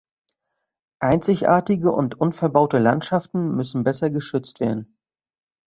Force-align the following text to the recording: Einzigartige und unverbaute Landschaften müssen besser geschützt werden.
Einzigartige 0.99 1.91
und 1.91 2.19
unverbaute 2.19 2.79
Landschaften 2.79 3.53
müssen 3.55 3.83
besser 3.83 4.09
geschützt 4.09 4.59
werden. 4.59 4.97